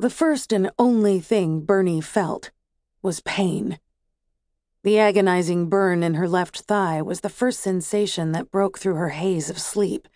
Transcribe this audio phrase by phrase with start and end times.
[0.00, 2.52] The first and only thing Bernie felt
[3.02, 3.78] was pain.
[4.82, 9.10] The agonizing burn in her left thigh was the first sensation that broke through her
[9.10, 10.08] haze of sleep.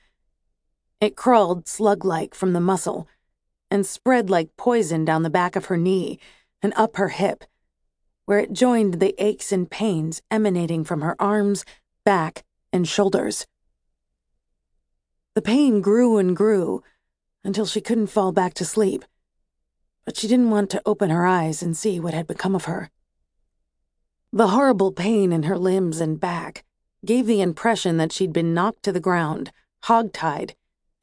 [1.02, 3.06] It crawled slug like from the muscle
[3.70, 6.18] and spread like poison down the back of her knee
[6.62, 7.44] and up her hip,
[8.24, 11.62] where it joined the aches and pains emanating from her arms,
[12.06, 12.42] back,
[12.72, 13.46] and shoulders.
[15.34, 16.82] The pain grew and grew
[17.44, 19.04] until she couldn't fall back to sleep,
[20.04, 22.90] but she didn't want to open her eyes and see what had become of her.
[24.32, 26.64] The horrible pain in her limbs and back
[27.04, 29.52] gave the impression that she'd been knocked to the ground,
[29.84, 30.54] hogtied,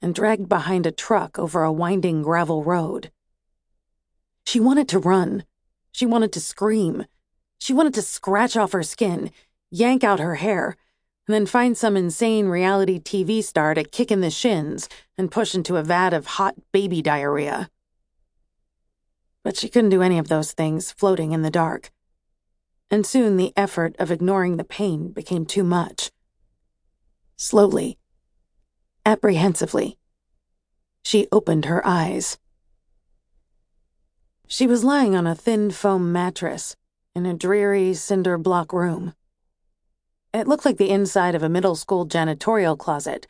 [0.02, 3.12] and dragged behind a truck over a winding gravel road.
[4.46, 5.46] She wanted to run.
[5.92, 7.06] She wanted to scream.
[7.60, 9.32] She wanted to scratch off her skin,
[9.70, 10.76] yank out her hair,
[11.28, 15.54] and then find some insane reality TV star to kick in the shins and push
[15.54, 17.70] into a vat of hot baby diarrhea.
[19.44, 21.92] But she couldn't do any of those things floating in the dark
[22.92, 26.12] and soon the effort of ignoring the pain became too much.
[27.38, 27.98] Slowly,
[29.06, 29.98] apprehensively,
[31.04, 32.38] she opened her eyes.
[34.46, 36.76] She was lying on a thin foam mattress
[37.16, 39.14] in a dreary cinder block room.
[40.34, 43.26] It looked like the inside of a middle school janitorial closet,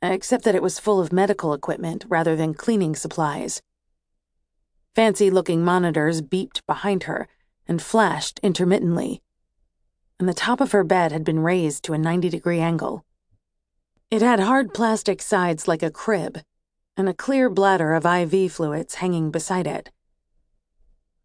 [0.00, 3.60] except that it was full of medical equipment rather than cleaning supplies.
[4.96, 7.28] Fancy looking monitors beeped behind her
[7.68, 9.20] and flashed intermittently,
[10.18, 13.04] and the top of her bed had been raised to a 90 degree angle.
[14.10, 16.38] It had hard plastic sides like a crib,
[16.96, 19.90] and a clear bladder of IV fluids hanging beside it.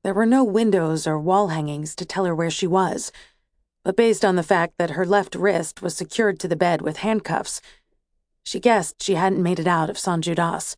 [0.03, 3.09] There were no windows or wall hangings to tell her where she was,
[3.85, 6.97] but based on the fact that her left wrist was secured to the bed with
[6.97, 7.61] handcuffs,
[8.43, 10.75] she guessed she hadn't made it out of San Judas.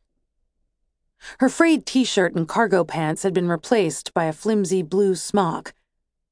[1.40, 5.74] Her frayed t shirt and cargo pants had been replaced by a flimsy blue smock.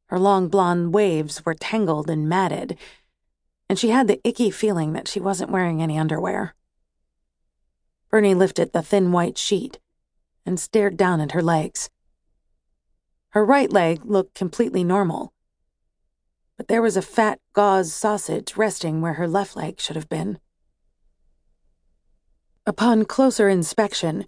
[0.08, 2.78] Her long blonde waves were tangled and matted,
[3.70, 6.56] and she had the icky feeling that she wasn't wearing any underwear.
[8.10, 9.80] Bernie lifted the thin white sheet
[10.46, 11.90] and stared down at her legs.
[13.30, 15.34] Her right leg looked completely normal,
[16.58, 20.40] but there was a fat gauze sausage resting where her left leg should have been.
[22.66, 24.28] Upon closer inspection,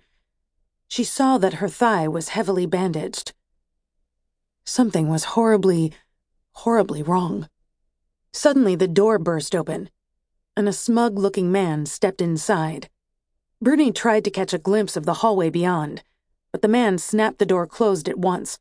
[0.94, 3.34] she saw that her thigh was heavily bandaged.
[4.64, 5.92] Something was horribly,
[6.52, 7.50] horribly wrong.
[8.32, 9.90] Suddenly, the door burst open,
[10.56, 12.92] and a smug looking man stepped inside.
[13.60, 16.04] Bernie tried to catch a glimpse of the hallway beyond,
[16.52, 18.60] but the man snapped the door closed at once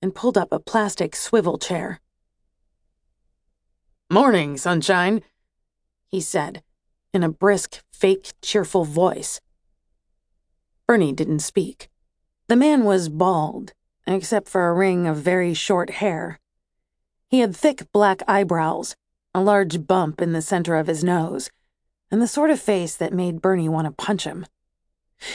[0.00, 2.00] and pulled up a plastic swivel chair.
[4.08, 5.22] Morning, sunshine,
[6.06, 6.62] he said,
[7.12, 9.40] in a brisk, fake, cheerful voice.
[10.86, 11.88] Bernie didn't speak.
[12.48, 13.72] The man was bald,
[14.06, 16.40] except for a ring of very short hair.
[17.28, 18.94] He had thick black eyebrows,
[19.34, 21.50] a large bump in the center of his nose,
[22.10, 24.44] and the sort of face that made Bernie want to punch him.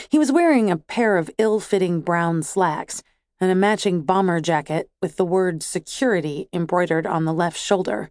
[0.08, 3.02] He was wearing a pair of ill fitting brown slacks
[3.40, 8.10] and a matching bomber jacket with the word security embroidered on the left shoulder.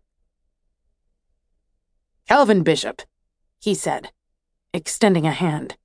[2.27, 3.01] Calvin Bishop,
[3.59, 4.11] he said,
[4.73, 5.77] extending a hand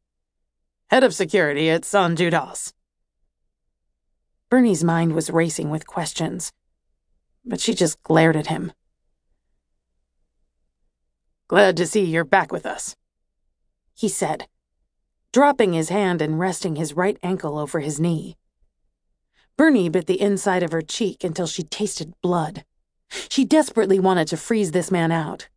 [0.95, 2.73] head of security at San Judas.
[4.49, 6.53] Bernie's mind was racing with questions,
[7.45, 8.71] but she just glared at him.
[11.49, 12.95] Glad to see you're back with us,
[13.93, 14.47] he said,
[15.33, 18.37] dropping his hand and resting his right ankle over his knee.
[19.57, 22.65] Bernie bit the inside of her cheek until she tasted blood.
[23.29, 25.49] She desperately wanted to freeze this man out,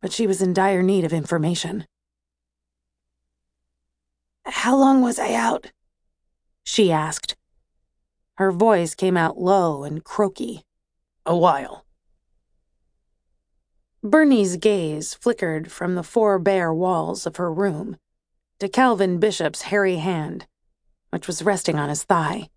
[0.00, 1.84] but she was in dire need of information.
[4.46, 5.72] How long was I out?
[6.64, 7.36] She asked.
[8.36, 10.62] Her voice came out low and croaky.
[11.24, 11.84] A while.
[14.04, 17.96] Bernie's gaze flickered from the four bare walls of her room
[18.60, 20.46] to Calvin Bishop's hairy hand,
[21.10, 22.48] which was resting on his thigh.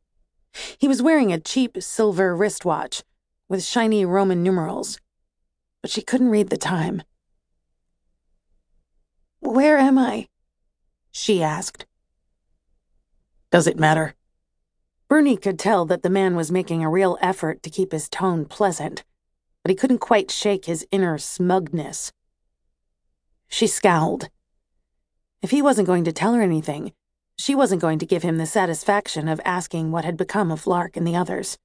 [0.78, 3.03] He was wearing a cheap silver wristwatch
[3.47, 4.99] with shiny Roman numerals,
[5.81, 7.02] but she couldn't read the time.
[9.40, 10.28] Where am I?
[11.19, 11.85] She asked.
[13.51, 14.16] Does it matter?
[15.07, 18.45] Bernie could tell that the man was making a real effort to keep his tone
[18.45, 19.03] pleasant,
[19.63, 22.13] but he couldn't quite shake his inner smugness.
[23.47, 24.29] She scowled.
[25.41, 26.93] If he wasn't going to tell her anything,
[27.37, 30.95] she wasn't going to give him the satisfaction of asking what had become of Lark
[30.95, 31.57] and the others.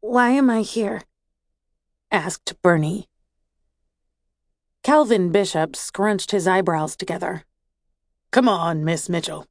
[0.00, 1.02] Why am I here?
[2.10, 3.08] asked Bernie.
[4.82, 7.44] Calvin Bishop scrunched his eyebrows together.
[8.30, 9.46] Come on, Miss Mitchell.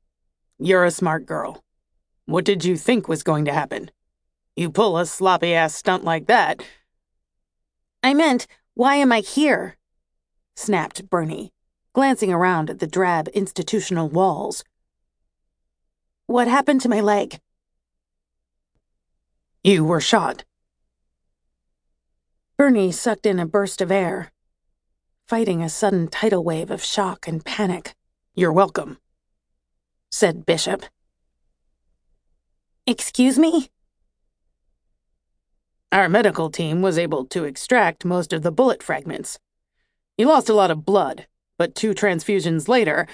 [0.59, 1.63] You're a smart girl.
[2.25, 3.89] What did you think was going to happen?
[4.55, 6.63] You pull a sloppy ass stunt like that.
[8.03, 8.45] I meant,
[8.75, 9.77] why am I here?
[10.55, 11.51] snapped Bernie,
[11.93, 14.63] glancing around at the drab institutional walls.
[16.27, 17.39] What happened to my leg?
[19.63, 20.43] You were shot.
[22.57, 24.31] Bernie sucked in a burst of air,
[25.27, 27.96] fighting a sudden tidal wave of shock and panic.
[28.39, 28.99] You're welcome,
[30.11, 30.83] said Bishop.
[32.85, 33.71] Excuse me?
[35.91, 39.39] Our medical team was able to extract most of the bullet fragments.
[40.19, 41.25] You lost a lot of blood,
[41.57, 43.07] but two transfusions later,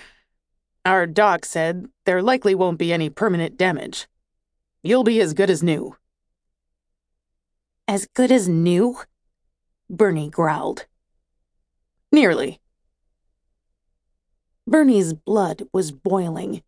[0.84, 4.10] our doc said there likely won't be any permanent damage.
[4.84, 5.96] You'll be as good as new.
[7.88, 8.98] As good as new?
[9.90, 10.86] Bernie growled.
[12.12, 12.60] Nearly.
[14.66, 16.64] Bernie's blood was boiling.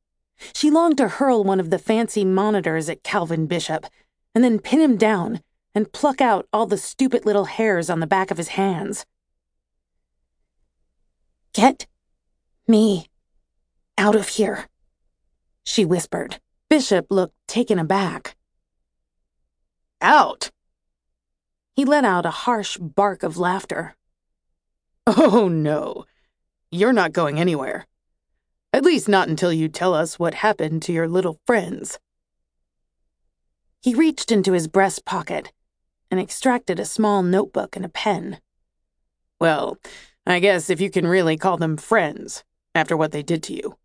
[0.53, 3.85] She longed to hurl one of the fancy monitors at Calvin Bishop,
[4.33, 5.41] and then pin him down
[5.73, 9.05] and pluck out all the stupid little hairs on the back of his hands.
[11.53, 11.87] Get
[12.67, 13.07] me
[13.97, 14.67] out of here,
[15.63, 16.39] she whispered.
[16.69, 18.35] Bishop looked taken aback.
[20.01, 20.51] Out!
[21.75, 23.95] He let out a harsh bark of laughter.
[25.07, 26.05] Oh, no.
[26.75, 27.87] You're not going anywhere.
[28.73, 31.99] At least not until you tell us what happened to your little friends.
[33.81, 35.53] He reached into his breast pocket
[36.11, 38.41] and extracted a small notebook and a pen.
[39.39, 39.77] Well,
[40.27, 42.43] I guess if you can really call them friends
[42.73, 43.77] after what they did to you.